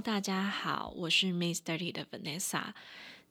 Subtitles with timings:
[0.00, 2.66] 大家好，我是 Miss Thirty 的 Vanessa。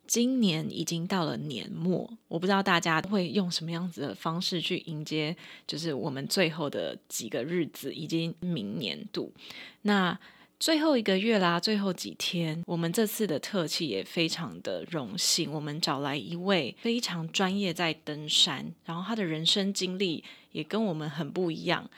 [0.05, 5.35] 今年已经到了年末，我不知道大家会用什么样子的方式去迎接，
[5.65, 9.31] 就是我们最后的几个日子，以及明年度。
[9.83, 10.17] 那
[10.59, 21.89] 最后一个月啦，最后几天，我们这次的特辑也非常的荣幸，我们找来一位非常专业在登山，然后他的人生经历也跟我们很不一样。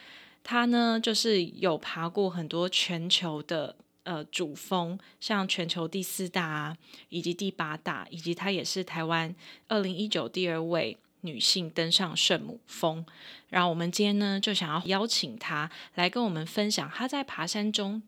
[0.43, 3.75] 他呢，就是有爬过很多全球的。
[4.09, 6.75] 呃，主峰像全球第四大啊，
[7.09, 9.35] 以及第八大，以及她也是台湾
[9.67, 13.05] 二零一九第二位女性登上圣母峰。
[13.49, 18.01] 然后我们今天呢，就想要邀请她来跟我们分享她在爬山中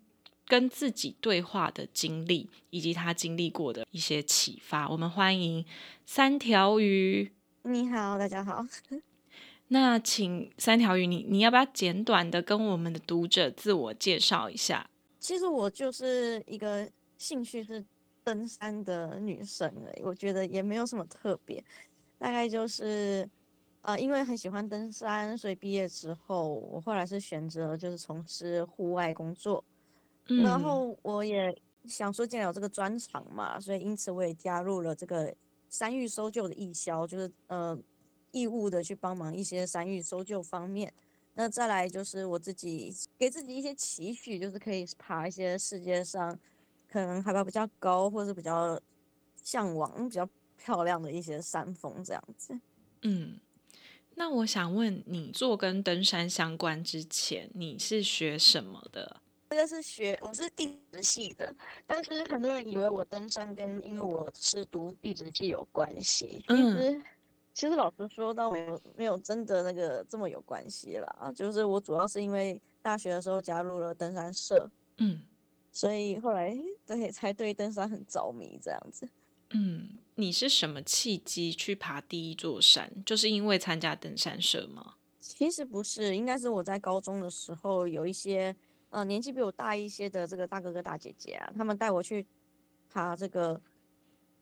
[0.47, 4.89] 跟自己对话的经历，以及她经历过的一些启发。
[4.89, 5.63] 我们欢迎
[6.03, 7.31] 三条鱼。
[7.61, 8.65] 你好，大家好。
[9.69, 14.89] 那请三条鱼，你你要不要简短的跟我们的读者自我介绍一下？
[15.21, 17.85] 其实我就是一个兴趣是
[18.23, 21.63] 登山的女生而已，我觉得也没有什么特别，
[22.17, 23.29] 大概就是，
[23.83, 29.63] 呃，因为很喜欢登山，所以毕业之后，我后来是选择就是从事户外工作，
[30.25, 31.55] 然后我也
[31.85, 35.31] 想说，既然有这个专场嘛，所以因此我也加入了这个
[35.69, 37.77] 山域搜救的义消，就是呃
[38.31, 40.91] 义务的去帮忙一些山域搜救方面。
[41.33, 46.37] 那再来就是我自己给自己一些期许，就是可以爬一些世界上
[46.91, 48.79] 可能海拔比较高，或者是比较
[49.41, 52.59] 向往、比较漂亮的一些山峰这样子。
[53.03, 53.39] 嗯，
[54.15, 59.21] 那我想问你，做跟登山相关之前，你是学什么的？
[59.49, 61.55] 这个是学，我是地质系的，
[61.87, 66.43] 但是很多人以为我登山跟因为我是读地质系有关系。
[66.49, 67.01] 嗯。
[67.61, 71.31] 其实老实说，倒没有没有真的那个这么有关系啦。
[71.35, 74.67] 就是我主要是因为大学的时候加入了登山社，
[74.97, 75.21] 嗯，
[75.71, 76.57] 所以后来
[76.87, 79.07] 对才对登山很着迷这样子。
[79.51, 82.91] 嗯，你是什么契机去爬第一座山？
[83.05, 84.95] 就是因为参加登山社吗？
[85.19, 88.55] 其实不是，应该是我在高中的时候有一些
[88.89, 92.25] 呃年纪比我大一些的这个大哥哥大姐姐啊，他们带我去
[92.89, 93.61] 爬这个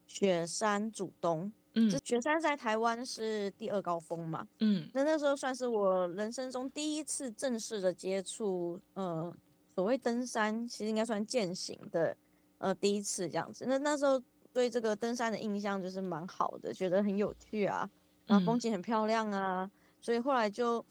[0.08, 1.52] 雪山主东。
[1.88, 4.48] 嗯，雪山在台湾是第二高峰嘛？
[4.60, 9.34] 嗯，那那时候算是我人生中第一次正式的接触，呃，
[9.76, 12.16] 所谓登山，其实应该算践行的，
[12.58, 13.66] 呃，第一次这样子。
[13.68, 17.90] 那那时候对这个登山的印象就是蛮好的，觉得很有趣啊，
[18.28, 19.70] 然后风景很漂亮啊，
[20.02, 20.84] 所以后来就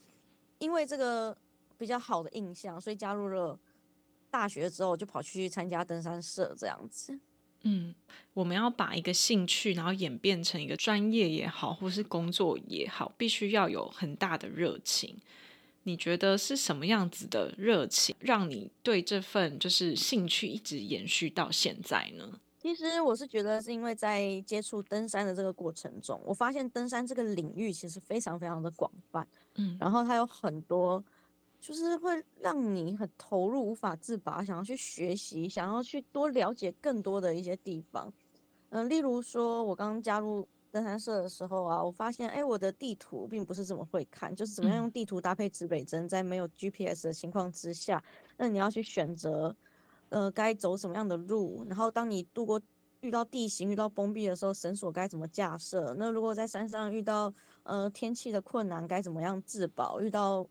[0.58, 1.36] 因为这个
[1.76, 3.58] 比较好的印象，所以加入了
[4.30, 7.18] 大学之后就跑去参加登山社这样子。
[7.62, 7.94] 嗯，
[8.34, 15.16] 我们要把一个兴趣，然后演变成一个专业也好，或是工作也好，必须要有很大的热情。
[15.82, 22.38] 你觉得是什么样子的热情，让你对这份就是兴趣一直延续到现在呢？
[22.60, 29.26] 其实我是觉得是因为在接触登山的这个过程中，我发现登山这个领域其实非常非常的广泛，
[29.56, 31.02] 嗯，然后它有很多。
[31.60, 38.12] 就是会让你很投入、无法自拔，想要去学习，想要去多了解更多的一些地方。
[38.70, 48.02] 嗯，例如说，我刚加入登山社的时候啊，我发现，哎，我的地图并不是这么会看，就是怎么样用地图搭配指北针，在没有 GPS 的情况之下，
[48.36, 49.54] 那你要去选择，
[50.10, 52.60] 呃，该走什么样的路，然后当你度过
[53.00, 55.94] 遇到地形、遇到封闭的时候，绳索该怎么架设？
[55.98, 57.32] 那如果在山上遇到
[57.62, 60.00] 呃天气的困难，该怎么样自保？
[60.00, 60.46] 遇到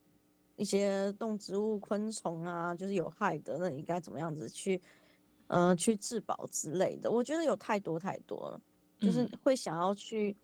[0.58, 4.82] 一些动植物、昆虫啊，就是有害的，那你该怎么样子去，
[5.48, 7.10] 呃，去自保之类的？
[7.10, 8.62] 我觉得有太多太多了，
[9.00, 10.36] 就是会想要去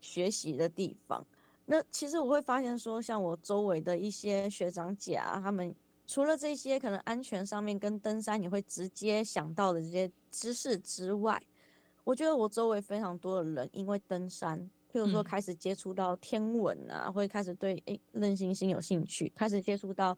[0.00, 1.26] 学习的地方。
[1.64, 5.74] 那其实我会发现说，像我周围的一些学长姐啊，他们
[6.06, 11.42] 除了这些可能安全上面跟登山你会直接想到的这些知识之外，
[12.04, 14.70] 我觉得我周围非常多的人因为登山。
[14.92, 20.16] 譬如说，开始接触到天文啊，会开始对诶任星星有兴趣，开始接触到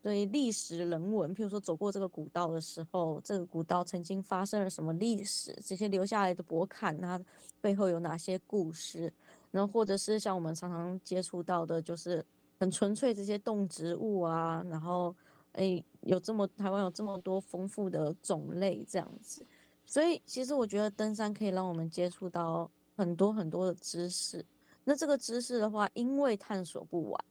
[0.00, 7.20] 对历史人文，譬如说走过这个古道的时候，这个古道曾经发生了什么历史，这些留下来的博坎它
[7.60, 9.12] 背后有哪些故事，
[9.50, 12.24] 然后或者是像我们常常接触到的，就是
[12.58, 15.14] 很纯粹这些动植物啊，然后
[15.52, 19.46] 诶有这么台湾有这么多丰富的种类这样子，
[19.84, 24.44] 所以其实我觉得登山可以让我们接触到很多很多的知识。
[24.84, 27.24] 那这个知识的话，因为探索不完，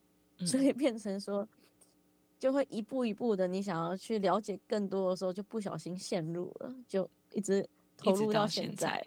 [0.45, 1.47] 所以变成说
[2.39, 9.05] 就会一步一步的，你想要去了解更多的时候，就不小心陷入了，就一直投入到现在。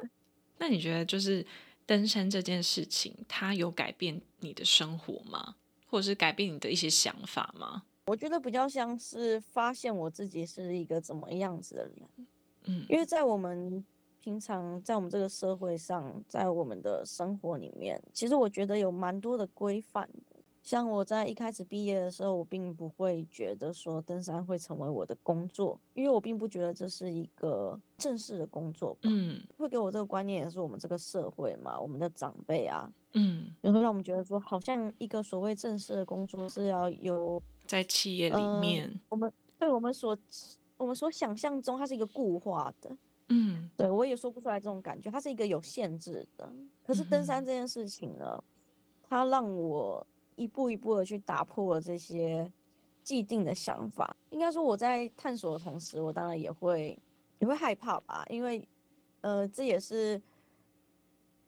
[0.58, 1.44] 那你觉得就是
[1.84, 5.56] 登山这件事情，它有改变你的生活吗？
[5.88, 7.82] 或者是改变你的一些想法吗？
[8.06, 12.08] 我觉得比较像是发现我自己是一个怎么样子的人，
[12.64, 13.84] 嗯，因为在我们
[14.26, 20.10] 平常在我们这个社会上，在我们的生活里面，其实我觉得有蛮多的规范。
[20.64, 28.96] 像我在一开始毕业的时候，我并不会觉得说登山会成为我的工作，因为我并不觉得这是一个正式的工作。
[29.02, 40.18] 嗯，会给我这个观念也是我们这个社会嘛，我们的长辈啊，嗯，也会让我们觉得说，好像一个所谓正式的工作是要有在企业里面，我们对我们所
[40.78, 42.90] 我们所想象中，它是一个固化的。
[43.28, 46.52] 嗯，对我也说不出来这种感觉，它是一个有限制的。
[46.84, 48.42] 可是登山这件事情呢，
[49.08, 50.06] 它让我。
[50.38, 52.52] 一步一步的去打破了这些
[53.02, 54.14] 既定的想法。
[54.28, 56.98] 应该说，我在探索的同时，我当然也会
[57.38, 58.68] 也会害怕吧，因为，
[59.22, 60.20] 呃，这也是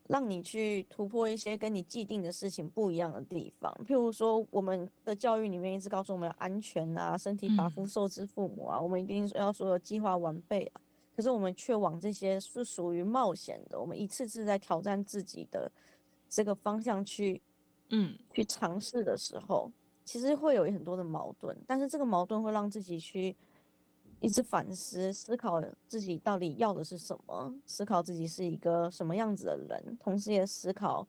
[0.07, 3.71] 让你去突破一些跟你既定的事情不一样的地方。
[3.87, 10.81] 譬如说，我们的教育里面一直告诉我们要安全啊，身体发肤受之父母啊，我们一定要说计划完备啊。
[11.19, 15.69] 可是我们却往这些是属于冒险的，我们一次次在挑战自己的
[16.29, 17.43] 这个方向去。
[17.91, 19.73] 嗯，去尝试的时候，
[20.05, 23.35] 其实会有很多的矛盾，但是这个矛盾会让自己去
[24.21, 31.09] 一直反思、思考自己到底要的是什么，思考自己是一个什么样子的人，同时也思考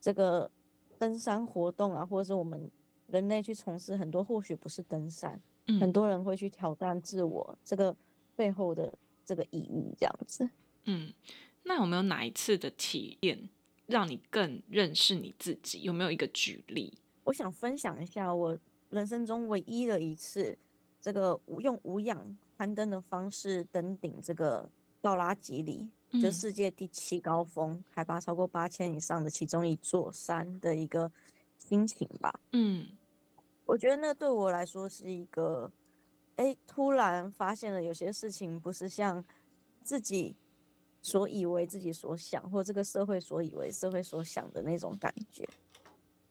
[0.00, 0.50] 这个
[0.98, 2.70] 登山活动啊，或者是我们
[3.08, 5.38] 人类去从事很多或许不是登山，
[5.78, 7.94] 很多人会去挑战自我这个
[8.34, 8.90] 背后的
[9.26, 10.48] 这个意义，这样子。
[10.84, 11.12] 嗯，
[11.64, 13.50] 那有没有哪一次的体验？
[13.86, 16.92] 让你更认识你自己，有没有一个举例？
[17.22, 18.58] 我想分享一下我
[18.90, 20.58] 人生中唯一的一次，
[21.00, 24.68] 这个用无氧攀登的方式登顶这个
[25.00, 25.88] 道拉吉里，
[26.20, 31.12] 就世界第七高峰，海拔超过八千以上的其中一座山的一个
[31.56, 32.40] 心情吧。
[32.52, 32.88] 嗯，
[33.66, 35.70] 我觉得那对我来说是一个，
[36.36, 39.24] 哎，突然发现了有些事情不是像
[39.82, 40.34] 自己。
[41.02, 45.48] 所以为自己所想，或这个社会所以为社会所想的那种感觉，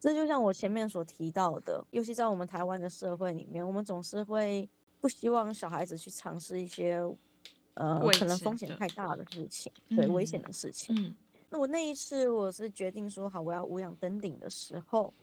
[0.02, 4.70] 这就像我前面所提到的，尤其在我们台湾的社会里面，我们总是会
[5.00, 7.00] 不希望小孩子去尝试一些，
[7.76, 10.94] 呃，可能风险太大的事情，对危险的事情。
[10.94, 11.16] 嗯，
[11.50, 15.14] 那我那一次我是决定说好，我要无氧登顶的时候，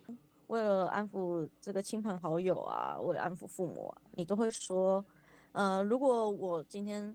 [0.46, 5.04] 为了安抚这个亲朋好友啊，为了安抚父母啊，你都会说，
[5.52, 7.14] 呃，如果我今天。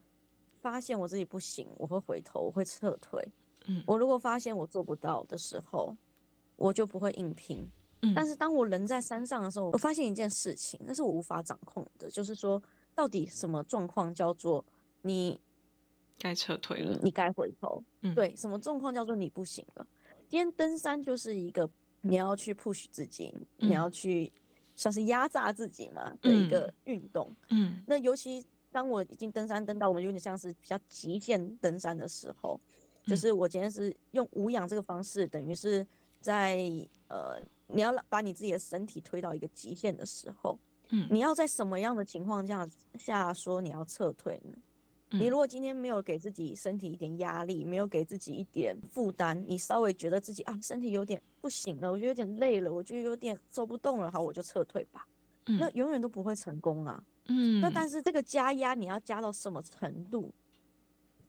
[0.60, 3.26] 发现我自己不行，我会回头，我会撤退。
[3.68, 5.96] 嗯，我如果发现我做不到的时候，
[6.58, 7.66] 我就不会硬拼。
[8.02, 12.62] 嗯，但是当我人在山上的时候，我发现一件事情，那是我无法掌控的，就是说，
[12.96, 14.66] 到底什么状况叫做
[15.04, 15.40] 你
[16.18, 17.82] 该撤退了，你该回头？
[18.02, 19.88] 嗯，对，什么状况叫做你不行了？
[20.28, 21.70] 今天登山就是一个
[22.02, 24.32] 你要去 push 自己，你要去
[24.76, 27.36] 算是压榨自己嘛的一个运动。
[27.50, 28.46] 嗯，那尤其。
[28.70, 32.60] 当我已经登山登到我们有点像是比较极限登山的时候，
[33.06, 35.88] 就是我今天是用无氧这个方式，等于是
[36.20, 36.60] 在
[37.08, 44.58] 呃，你要把你自己的身体推到一个极限的时候，嗯，你要在什么样的情况下下说你要撤退呢？
[45.12, 55.08] 你如果今天没有给自己身体一点压力，没有给自己一点负担，你稍微觉得自己啊身体有点不行了，我觉得有点累了，我觉得有点走不动了，好，我就撤退吧。
[55.46, 57.02] 那永远都不会成功啊。
[57.30, 60.30] 嗯，那但是这个加压你要加到什么程度？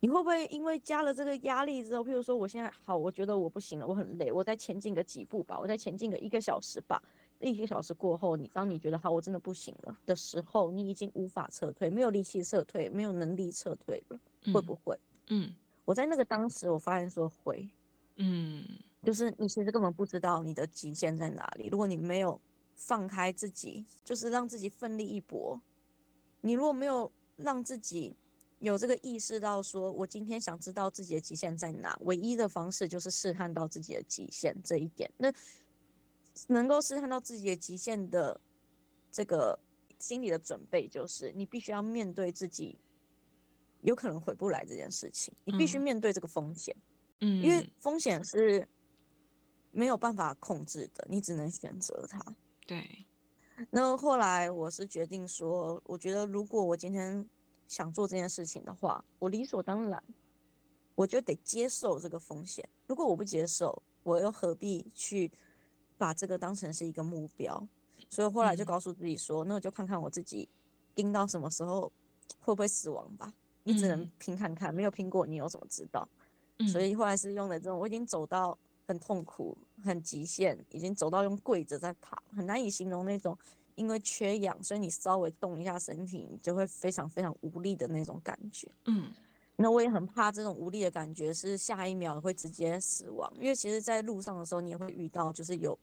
[0.01, 7.01] 你会不会因为加了这个压力之后，譬如说我现在好，我觉得我不行了，我很累，我再前进个几步吧，我再前进个一个小时吧。
[7.41, 14.21] 一个小时过后，你当你觉得好，我真的不行了的时候，你已经无法撤退，没有力气撤退，没有能力撤退了，
[14.53, 14.99] 会不会？
[15.29, 15.55] 嗯，
[15.85, 17.69] 我在那个当时，我发现说会，
[18.17, 18.65] 嗯，
[19.03, 21.69] 就是你其实根本不知道你的极限在哪里。
[21.69, 22.41] 如果你没有
[22.75, 25.61] 放开自己，就是让自己奋力一搏。
[26.41, 28.17] 你如果没有让自己
[28.59, 35.09] 有这个意识到，说我今天想知道自己的极限在哪，唯一的方式就是试探到自己的极限这一点。
[35.17, 35.33] 那
[36.47, 38.41] 能够试探到自己的极限的
[39.11, 39.59] 这个
[39.99, 42.79] 心理的准备，就是你必须要面对自己
[43.83, 46.75] 有可能回不来这件事情，你必须面对这个风险。
[47.21, 48.67] 嗯，因为风险是
[49.71, 52.25] 没有办法控制的，你只能选择它。
[52.67, 53.05] 对。
[53.71, 57.29] 那后来我是决定说，我觉得如果我今天
[57.67, 60.01] 想做这件事情的话，我理所当然，
[60.95, 62.69] 我就得接受这个风险。
[62.87, 65.33] 如果我不接受，我又何必去
[65.99, 67.69] 把这个当成是一个目标？
[68.09, 70.49] 所以后来就告诉自己说，那我就看看我自己
[70.95, 71.93] 盯到什么时候
[72.41, 73.31] 会不会死亡吧。
[73.65, 76.09] 你只能拼看看，没有拼过，你又怎么知道？
[76.73, 83.37] 所以后来是用的这种，我已经走到很痛苦、很极限，已经走到用跪着在爬，很难以形容那种
[83.75, 88.67] 因为缺氧，所以你稍微动一下身体，你就会非常非常无力的那种感觉。
[88.87, 89.13] 嗯，
[89.61, 95.77] 那我也很怕这种无力的感觉是下一秒会直接死亡，因为其实在路上的时候，你也会遇到就是有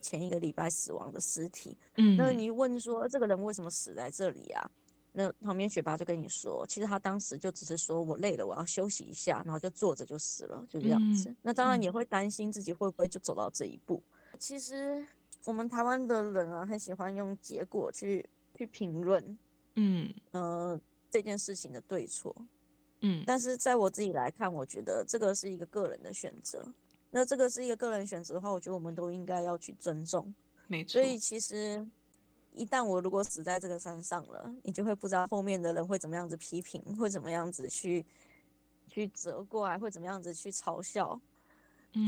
[0.00, 1.76] 前一个礼拜死亡的尸体。
[1.96, 4.70] 嗯，那你问说这个人为什么死在这里啊？
[5.12, 11.34] 那旁边学霸就跟你说，其实他当时就只是说我累了，我要休息一下，然后就坐着就死了，就这样子。
[11.42, 14.02] 那当然也会担心自己会不会就走到这一步。
[14.38, 15.04] 其实
[15.44, 18.24] 我们台湾的人啊，很喜欢用结果去
[18.54, 19.38] 去评论，
[19.74, 22.34] 嗯呃这件事情的对错，
[23.00, 23.24] 嗯。
[23.26, 26.64] 但是在我自己来看，我觉得这个是一个个人的选择。
[27.10, 30.34] 那这个是一个个人选择的话，我觉得我们都应该要去尊重。
[30.66, 30.92] 没错。
[30.92, 31.86] 所以其实。
[32.52, 38.04] 一旦我如果死在这个山上了，你就会不知道后面的人会怎么样子批评，会怎么样子去
[38.88, 41.18] 去责怪，会怎么样子去嘲笑。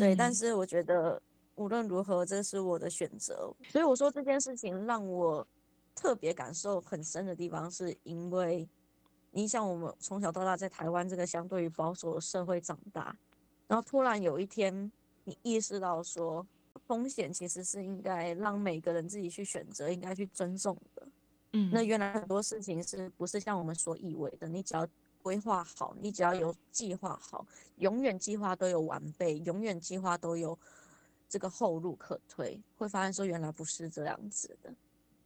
[0.01, 1.23] 对，但是我觉得
[1.55, 3.55] 无论如何，这是我的选择。
[3.71, 5.47] 所以我说这件事情让我
[5.95, 8.69] 特别感受很深的地方，是因为
[9.33, 13.17] 你想我们从小到大在台湾这个相对于保守的社会长大，
[13.67, 14.93] 然后突然有一天
[15.25, 16.47] 你意识到说。
[16.87, 21.07] 风险其实是应该让每个人自己去选择，应该去尊重的。
[21.53, 24.49] 嗯，那原来很多事情是不是像我们所以为的？
[24.49, 24.87] 你只要
[25.23, 27.47] 规划好，你只要有计划好，
[27.77, 30.59] 永远计划都有完备，永远计划都有
[31.29, 32.61] 这个后路可推。
[32.77, 34.75] 会发现说原来不是这样子的。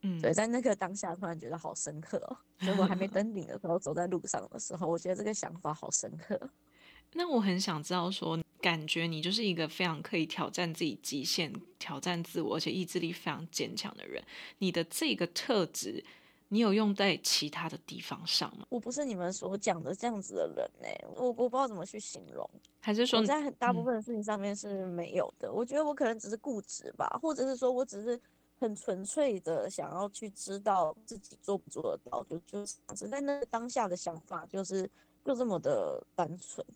[0.02, 2.36] 嗯，对，在那个当下突然觉得好深刻哦。
[2.60, 6.38] 所以我还没登顶的时候，走在路上的时候，我觉得这个想法好深刻。
[7.14, 8.38] 那我很想知道说。
[8.58, 14.20] 感觉你就是一个非常可以挑战自己极限、挑战自我，而且意志力非常坚强的人。
[14.58, 16.02] 你的这个特质，
[16.48, 18.66] 你有用在其他的地方上吗？
[18.70, 22.48] 我不是你们所讲的这样子的人哎，我我不知道怎么去形容。
[22.80, 25.52] 还是说在大部分的事情上面是没有的？
[25.52, 28.20] 我觉得我可能只是固执吧，或者是说我只是
[28.58, 34.88] 很纯粹的想要去知道自己做不做得到，就就是在那当下的想法就是
[35.24, 36.66] 就这么的单纯。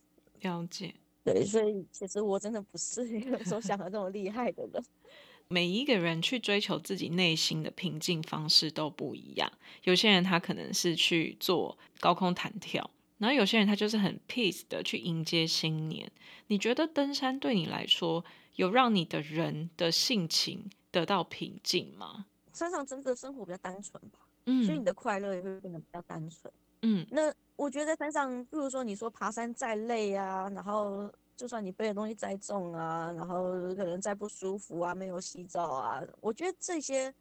[0.41, 0.95] 了解。
[1.23, 4.83] 对，所以其实我真的不是有时候想的这么厉害的人。
[5.49, 9.51] 每一个人去追求自己内心的平静方式都不一样。
[9.83, 16.11] 有些人他可能是去做高空弹跳，然后有些人他就是很 peace 的去迎接新年。
[16.47, 22.27] 你觉得登山对你来说有让你的人的性情得到平静吗？
[22.53, 26.53] 山上真的生活比较单纯吧，嗯，所以你的快乐也会变得比较单纯。
[26.83, 37.15] 嗯，那我觉得在山上，比如说你说爬山再累啊，然后就算你背的东西再重啊，然后可能再不舒服啊，没有洗澡啊，我觉得这些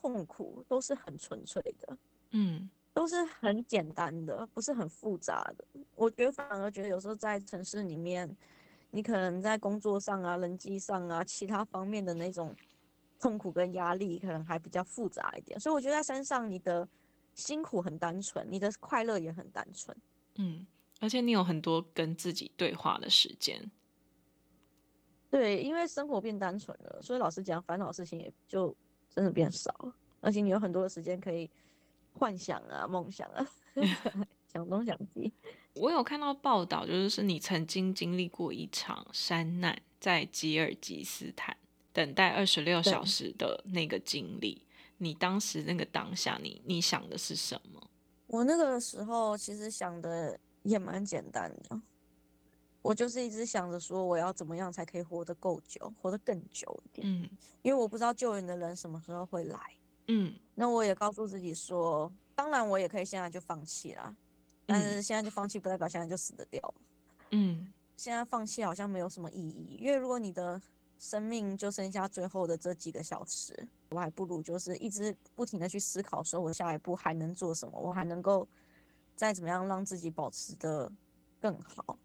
[0.00, 1.96] 痛苦都是很纯粹的，
[2.32, 5.64] 嗯，都是很简单的，不是很复杂的。
[5.94, 8.36] 我觉得反而觉得有时候在城市里面，
[8.90, 12.54] 你可能在工作上啊、人际上啊、其他方面的那种
[13.20, 15.60] 痛苦跟压力，可能还比较复杂一点。
[15.60, 16.88] 所以我觉得在山上，你的。
[17.32, 19.96] 辛苦很单纯，你的快乐也很单纯。
[20.34, 20.66] 嗯，
[20.98, 23.70] 而且你有很多跟自己对话的时间。
[25.30, 28.76] 对，因为生活变单纯了，所以老实讲，烦恼事情也就
[29.08, 29.94] 真的变少了。
[30.20, 31.48] 而且你有很多的时间可以
[32.12, 33.46] 幻想啊、梦想啊、
[34.52, 35.32] 想东想西。
[35.74, 41.56] 我有看到报道，就是是你曾经经历过一场山难，在吉尔吉斯坦
[41.92, 44.62] 等待二十六小时的那个经历。
[44.98, 47.80] 你当时那个当下，你你想的是什么？
[48.26, 51.80] 我那个时候其实想的也蛮简单的，
[52.82, 57.08] 我就是一直想着说，我要怎么样才可以活得够久，活得更久一点。
[57.08, 57.28] 嗯，
[57.62, 59.58] 因为我不知道救援的人什么时候会来。
[60.08, 64.14] 嗯，那我也告诉自己说，当然我也可以现在就放弃啦，
[64.66, 66.74] 但是现在就放弃不代表现在就死得掉。
[67.30, 70.60] 嗯，现在放弃好像没有什么意义，因为如果你的
[71.00, 73.68] 生命就剩下最后的这几个小时。
[73.88, 78.46] 我还不如就是一直不停的去思考，说我下一步还能做什么，我还能够
[79.16, 80.92] 再怎么样让自己保持的
[81.40, 81.98] 更好。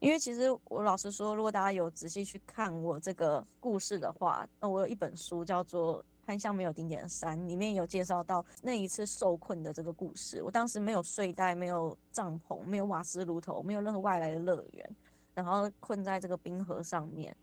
[0.00, 10.42] 因为其实我老实说，如果大家有仔细去看我这个故事的话，那我有一本书叫做《潘香没有顶点的山》，里面有介绍到那一次受困的这个故事。
[10.42, 14.96] 我当时没有睡袋，没有帐篷，没有瓦斯炉头，没有任何外来的乐园，
[15.32, 17.34] 然后困在这个冰河上面，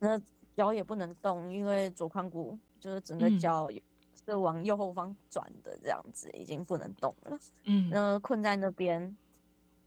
[0.00, 0.20] 那
[0.56, 2.58] 脚也不能动，因为左髋骨。
[2.80, 3.68] 就是整个脚
[4.24, 7.38] 是往右后方转的，这样子已经不能动了。
[7.64, 9.14] 嗯，那困在那边，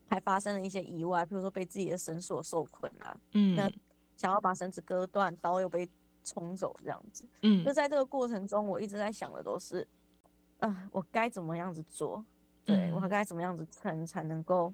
[0.07, 3.17] 还发生了一些意外，比如说被自己的绳索受困啊。
[3.31, 3.67] 嗯，那
[4.15, 5.89] 想要把绳子割断，刀又被
[6.23, 7.25] 冲走，这样子。
[7.41, 9.87] 嗯，就在这个过程中，我一直在想的都是，
[10.59, 12.23] 啊，我该怎么样子做？
[12.63, 14.71] 对我该怎么样子撑才能够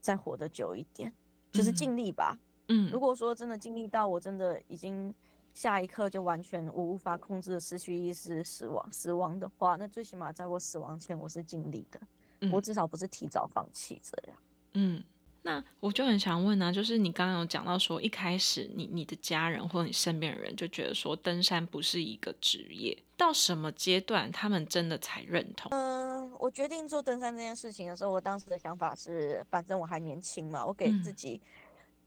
[0.00, 1.14] 再活得久一点？
[1.52, 2.36] 就是尽力吧。
[2.68, 5.14] 嗯，如果说真的经历到我真的已经。
[5.54, 14.36] 下一刻就完全我无法控制的失去意识死亡死亡的话，那最起码在我死亡前我是尽力的，我至少不是提早放弃这样。
[14.72, 15.04] 嗯，
[15.42, 25.70] 那我就很想问啊，就是你刚刚有讲到说一开始你你的家人或者你身边的人就觉得说登山不是一个职业，到什么阶段他们真的才认同？
[25.70, 31.40] 嗯，我决定做登山这件事情的时候，我当时的想法是，反正我还年轻嘛，我给自己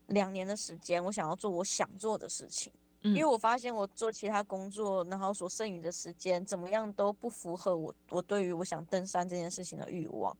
[0.08, 2.72] 两年的时间，我想要做我想做的事情。
[3.04, 10.36] 因为我发现我做其他工作，然后所剩余的时间怎么样都不符合我我对于我想登山这件事情的欲望，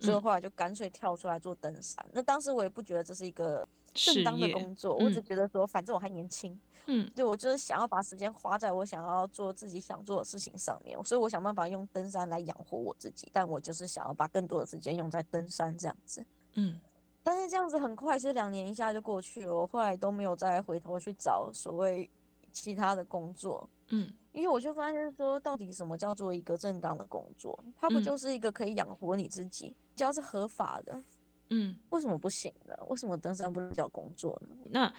[0.00, 2.04] 所以后来就干脆跳出来做登山。
[2.10, 16.80] 那当时我也不觉得这是一个正当的工作，我只觉得说反正我还年轻，嗯，对我就是想要把时间花在我想要做自己想做的事情上面，所以我想办法用登山来养活我自己，但我就是想要把更多的时间用在登山这样子，嗯。
[17.28, 19.54] 但是这样子很快，其实两年一下就过去了。
[19.54, 22.08] 我后来都没有再回头去找所谓
[22.54, 27.62] 其他的工作，嗯，因为我就发现说，到底什么叫做一个正当的工作？
[27.78, 31.02] 它不就是一个可以养活你自己，只要是合法的，
[31.50, 32.74] 嗯，为什么不行呢？
[32.88, 34.56] 为什么登山不能叫工作呢？
[34.70, 34.90] 那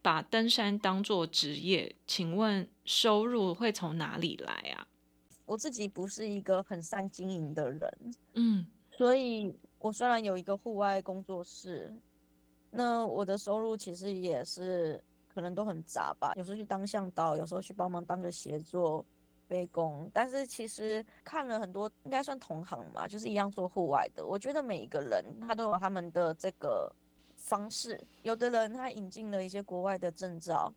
[0.00, 4.88] 把登山当做职业，请问收入会从哪里来啊？
[5.44, 9.54] 我自己不是一个很善经营的人，嗯，所以。
[9.82, 11.92] 我虽然有一个户外工作室，
[12.70, 15.02] 那我的收入其实也是
[15.34, 16.32] 可能都很杂吧。
[16.36, 19.04] 有时候去当向导，有时候去帮忙当个协作、
[19.48, 20.08] 背工。
[20.14, 24.24] 但是其实看了很多，应该算同行嘛，就是一样做户外的。
[24.24, 26.90] 我觉得每一个人他都有他们的这个
[27.34, 28.00] 方式。
[28.22, 30.72] 有的人他引进了一些国外的证照，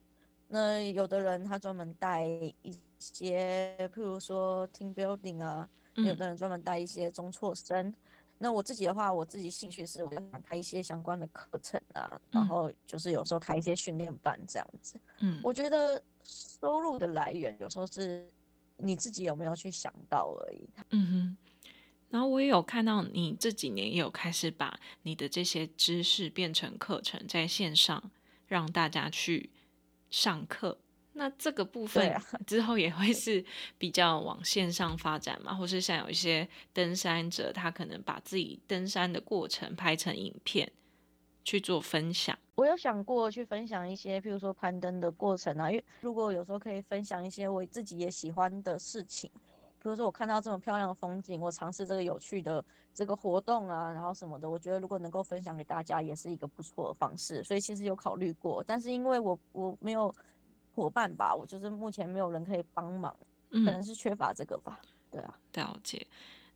[0.47, 7.93] 那有的人他专门带一些，譬如说 team building 啊，有的人专门带一些中辍生。
[8.37, 14.99] 那我自己的话，我自己兴趣是我想开一些相关的课程啊，然后就是有时候开一些训练班这样子。
[15.19, 18.29] 嗯，我觉得收入的来源有时候是
[18.77, 20.69] 你自己有没有去想到而已。
[20.89, 21.37] 嗯哼。
[22.09, 28.11] 然后我也有看到你这几年也有开始把你的这些知识变成课程，在线上
[28.47, 29.49] 让大家去
[30.09, 30.77] 上课。
[31.17, 32.13] 那这个部分
[32.45, 33.43] 之后也会是
[33.77, 40.69] 比较往线上发展嘛，或是像有一些登山者，他可能把自己登山的过程拍成影片
[41.45, 42.37] 去做分享。
[42.55, 49.31] 我有想过去分享一些，譬如说攀登的过程啊，因为如果有时候可以分享一些我自己也喜欢的事情，
[49.81, 52.61] 比如说我看到这么漂亮的风景，我尝试这个有趣的
[52.93, 57.41] 这个活动啊，然后什么的，我觉得如果能够分享给大家，也是一个不错的方式。
[57.41, 60.13] 所以其实有考虑过，但是因为我我没有。
[60.75, 63.15] 伙伴吧，我就是目前没有人可以帮忙，
[63.49, 64.81] 可能是缺乏这个吧。
[65.09, 66.05] 对啊，了解。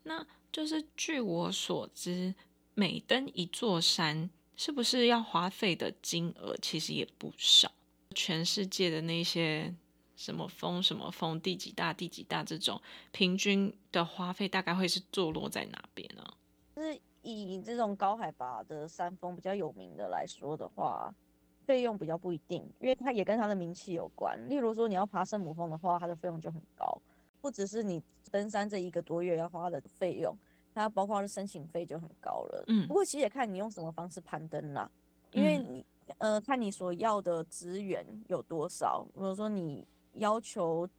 [0.03, 2.35] 那就是据我所知，
[2.73, 7.71] 每登一座山，是不是要花费的金额其实也不少？
[8.13, 9.73] 全世界的那些
[10.15, 16.23] 什么峰、什么峰，第几大、第几大这种，平均的花费大概会是坐落在哪边呢？
[16.75, 21.13] 就是以这种高海拔的山峰比较有名的来说的话。
[21.69, 24.35] 费用比较不一定，因为它也跟它的名气有关。
[24.49, 26.99] 例如说，你要爬圣母峰的话，它的费用就很高，
[27.41, 28.01] 不只是你
[28.31, 30.35] 登山这一个多月要花的费用，
[30.73, 32.63] 它包括的申请费就很高了。
[32.69, 34.89] 嗯，不过其实也看你用什么方式攀登啦，
[35.31, 35.85] 因为你
[36.17, 39.05] 呃看你所要的资源有多少。
[39.13, 40.89] 比如说你要求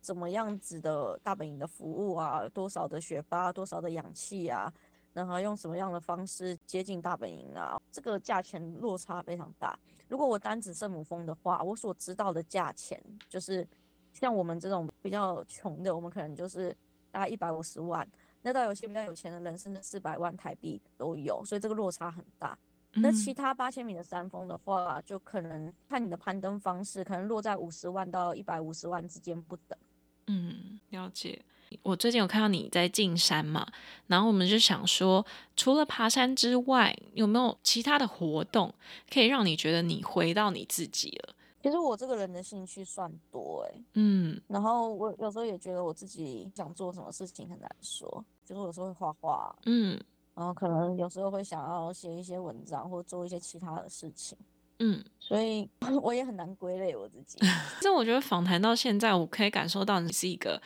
[0.00, 4.72] 怎么样子的大本营的服务啊，多少的雪巴，多少的氧气啊，
[5.12, 9.76] 然后用什么样的方式接近大本营啊，这个价钱落差非常大。
[10.12, 13.66] 如果我单指圣母峰的话，我所知道的价钱就是，
[14.12, 16.76] 像我们这种比较穷的，我们可能就是
[17.10, 18.06] 大概一百五十万。
[18.42, 22.58] 那到有些比较有钱的人，甚至四百万台币都有，所以这个落差很大。
[22.90, 29.78] 那其他八千米的山峰的话，就可能看你的攀登方式，可能落在五十万到一百五十万之间不等。
[30.26, 31.42] 嗯，了解。
[31.82, 33.66] 我最近有看到你在进山嘛，
[34.06, 35.24] 然后我们就想说，
[35.56, 38.72] 除了爬山之外，有没有其他的活动
[39.12, 41.34] 可以让你觉得你回到你自己了？
[41.62, 50.00] 其实我这个人的兴趣算多哎，嗯，然后我有时候也觉得我自己想做什么事情很难说，就是有时候会画画，嗯，
[50.34, 54.36] 然后可能有时候会想要写一些文章或做一些其他的事情，
[54.80, 55.70] 嗯，所以
[56.02, 57.38] 我也很难归类我自己。
[57.80, 60.60] 这我觉得访谈到现在，我可以感受到你是一个。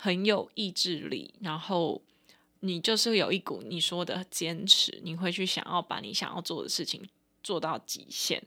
[0.00, 2.00] 很有意志力，然后
[2.60, 7.08] 你就是有一股你说的坚持，你会去想要把你想要做的事情
[7.42, 8.40] 做到极限。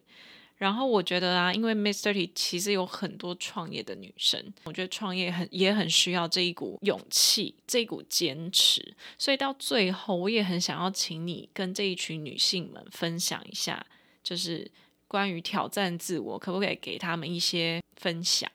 [0.56, 8.96] 然后我觉得啊，因为 Miss Thirty 其实有很多创业的女生，我觉得创业很也很需要这一股勇气，这一股坚持。
[9.18, 13.86] 所以到最后，我也很想要请你跟这一群女性们分享一下，
[14.24, 14.72] 就是
[15.08, 18.50] 关于挑战自我，可不可以给他们一些分享？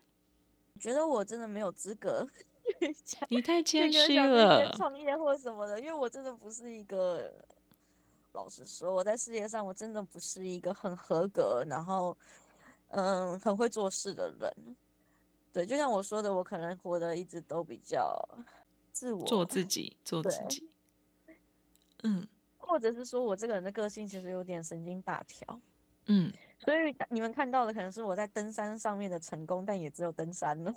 [0.78, 2.28] 觉得我真的没有资格
[3.28, 7.32] 你太谦虚了，创业或什么的，因为我真的不是一个。
[8.32, 12.14] 老实说，我在事业上我真的不是一个很合格，然后，
[12.88, 14.76] 嗯，很会做事的人。
[15.54, 18.14] 对，就像我说的，我可能活得一直都比较
[18.92, 20.68] 自我，做自己，做自己。
[22.02, 25.58] 嗯，或者是说我这个人的个性其实有点神经大条。
[26.04, 30.74] 嗯，所以你们看到的可能是我在登山上面的成功，但也只有登山了。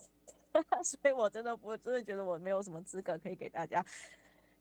[0.84, 3.84] 所以我真的不，真的觉得我没有什么资格可以给大家。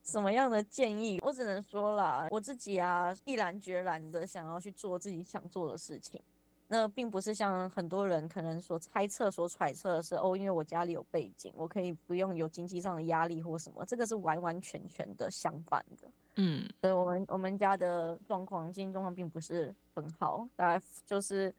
[0.05, 1.19] 什么样的建议？
[1.23, 6.21] 我只能说啦，我自己啊，毅然决然的想要去做自己想做的事情。
[6.71, 13.85] 那并不是像很多人可能所猜测、所揣测的是，哦，因为我家里有背景，我可以不用有经济上的压力或什么。
[13.87, 16.09] 这个是完完全全的相反的。
[16.37, 21.53] 嗯，所以我们我们家的状况，经济状况并不是很好，大概就是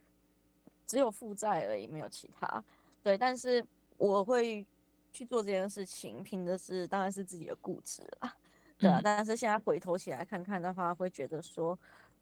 [0.86, 2.64] 只有负债而已，没有其他。
[3.02, 3.66] 对，但是
[4.00, 4.66] 我会。
[5.12, 8.32] 去做这件事情，凭的是当然是自己的固执啦，
[8.78, 9.02] 对啊。
[9.04, 11.78] 但是现在回头起来看看的话，会觉得说，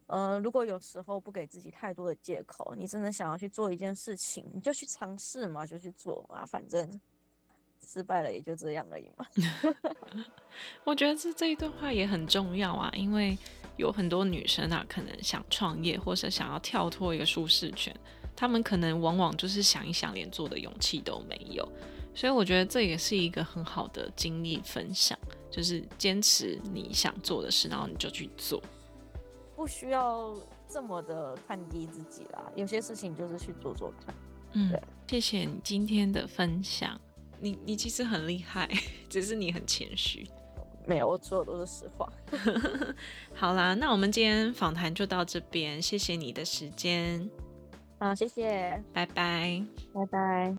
[0.06, 6.90] 呃，如果有时候不给自己太多的借口，你真的想要去做一件事情，你就去尝试嘛，就去做嘛，反正
[7.86, 9.28] 失败了也就这样而已嘛。
[10.86, 13.38] 我觉得这这一段话也很重要啊，因为
[13.76, 17.94] 有很多女生啊，可能想创业或者想要跳脱一个舒适圈，
[18.38, 21.68] 她们可能往往就是想一想，连做的勇气都没有。
[22.14, 25.18] 所以我觉得这也是一个很好的经历分享，
[25.52, 28.62] 就是坚持你想做的事，然后你就去做，
[29.56, 30.36] 不需要
[30.68, 32.52] 这么的看低自己啦。
[32.56, 34.16] 有些事情就是去做做看。
[34.54, 34.72] 嗯，
[35.08, 37.00] 谢谢你今天的分享。
[37.40, 38.68] 你你其实很厉害，
[39.10, 40.28] 只是你很谦虚。
[40.88, 42.12] 没有，我说的都是实话。
[43.36, 47.30] 好啦，那我们今天访谈就到这边，谢谢你的时间。
[48.00, 50.56] 好，谢谢，拜拜，拜拜。